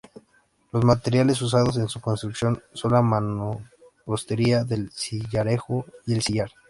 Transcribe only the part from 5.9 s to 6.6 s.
y el sillar.